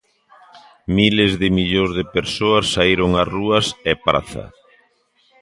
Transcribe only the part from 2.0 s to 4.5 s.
persoas saíron ás rúas e praza.